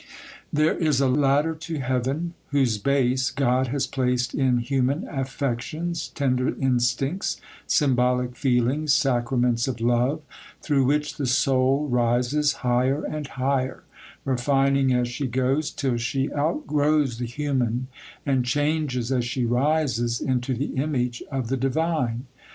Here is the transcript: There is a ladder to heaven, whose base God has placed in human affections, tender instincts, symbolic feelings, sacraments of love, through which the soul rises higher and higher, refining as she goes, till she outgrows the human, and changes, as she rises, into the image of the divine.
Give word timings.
There 0.51 0.75
is 0.75 0.99
a 0.99 1.07
ladder 1.07 1.53
to 1.53 1.77
heaven, 1.77 2.33
whose 2.49 2.79
base 2.79 3.29
God 3.29 3.67
has 3.67 3.85
placed 3.85 4.33
in 4.33 4.57
human 4.57 5.07
affections, 5.07 6.07
tender 6.15 6.55
instincts, 6.59 7.39
symbolic 7.67 8.35
feelings, 8.35 8.93
sacraments 8.93 9.67
of 9.67 9.79
love, 9.79 10.23
through 10.63 10.85
which 10.85 11.17
the 11.17 11.27
soul 11.27 11.87
rises 11.87 12.51
higher 12.65 13.03
and 13.05 13.27
higher, 13.27 13.83
refining 14.25 14.91
as 14.91 15.07
she 15.07 15.27
goes, 15.27 15.69
till 15.69 15.97
she 15.97 16.33
outgrows 16.33 17.19
the 17.19 17.27
human, 17.27 17.85
and 18.25 18.43
changes, 18.43 19.11
as 19.11 19.23
she 19.25 19.45
rises, 19.45 20.19
into 20.19 20.55
the 20.55 20.75
image 20.77 21.21
of 21.31 21.47
the 21.47 21.57
divine. 21.57 22.25